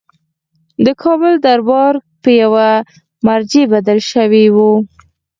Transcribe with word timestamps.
د 0.85 0.87
کابل 1.03 1.33
دربار 1.45 1.93
په 2.21 2.29
یوه 2.41 2.69
مرجع 3.27 3.63
بدل 3.73 3.99
شوی 4.11 4.45
وو. 4.55 4.71